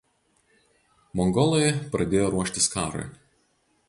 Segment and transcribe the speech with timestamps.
[1.19, 1.67] Mongolai
[1.97, 3.05] pradėjo ruoštis karui.